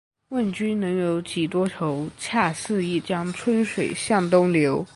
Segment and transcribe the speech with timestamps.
[0.29, 2.09] 问君能有几多愁？
[2.17, 4.83] 恰似一江春水向东流